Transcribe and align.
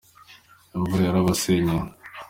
imvura 0.75 1.01
yarabasenyeye 1.07 1.83